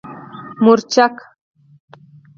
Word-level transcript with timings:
🌶 0.03 0.03
مورچک 0.65 1.15